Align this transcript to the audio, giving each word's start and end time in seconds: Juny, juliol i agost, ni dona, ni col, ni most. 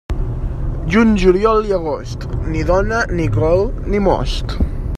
Juny, 0.93 1.11
juliol 1.23 1.67
i 1.71 1.75
agost, 1.77 2.25
ni 2.55 2.63
dona, 2.71 3.03
ni 3.21 3.29
col, 3.37 3.63
ni 3.93 4.05
most. 4.09 4.57